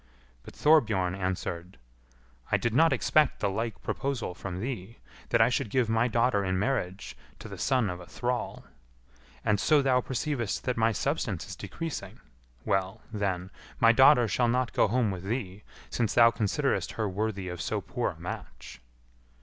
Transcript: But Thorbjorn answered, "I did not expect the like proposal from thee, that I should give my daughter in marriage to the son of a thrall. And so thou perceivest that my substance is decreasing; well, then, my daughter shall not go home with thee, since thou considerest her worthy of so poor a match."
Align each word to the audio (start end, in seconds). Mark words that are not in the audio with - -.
But 0.41 0.55
Thorbjorn 0.55 1.13
answered, 1.13 1.77
"I 2.51 2.57
did 2.57 2.73
not 2.73 2.91
expect 2.91 3.39
the 3.39 3.51
like 3.51 3.83
proposal 3.83 4.33
from 4.33 4.59
thee, 4.59 4.97
that 5.29 5.41
I 5.43 5.49
should 5.49 5.69
give 5.69 5.89
my 5.89 6.07
daughter 6.07 6.43
in 6.43 6.57
marriage 6.57 7.15
to 7.37 7.47
the 7.47 7.59
son 7.59 7.87
of 7.87 7.99
a 7.99 8.07
thrall. 8.07 8.65
And 9.45 9.59
so 9.59 9.83
thou 9.83 10.01
perceivest 10.01 10.63
that 10.63 10.75
my 10.75 10.91
substance 10.91 11.45
is 11.47 11.55
decreasing; 11.55 12.19
well, 12.65 13.01
then, 13.13 13.51
my 13.79 13.91
daughter 13.91 14.27
shall 14.27 14.47
not 14.47 14.73
go 14.73 14.87
home 14.87 15.11
with 15.11 15.25
thee, 15.25 15.61
since 15.91 16.15
thou 16.15 16.31
considerest 16.31 16.93
her 16.93 17.07
worthy 17.07 17.47
of 17.47 17.61
so 17.61 17.79
poor 17.79 18.09
a 18.13 18.19
match." 18.19 18.81